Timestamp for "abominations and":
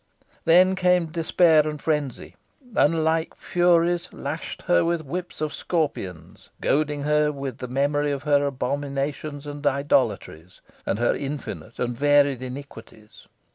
8.47-9.63